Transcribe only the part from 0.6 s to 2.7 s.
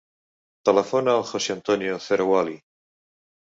Telefona al José antonio Zerouali.